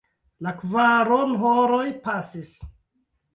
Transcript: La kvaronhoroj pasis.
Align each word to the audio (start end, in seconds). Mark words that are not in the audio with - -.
La 0.45 0.53
kvaronhoroj 0.61 1.85
pasis. 2.09 2.55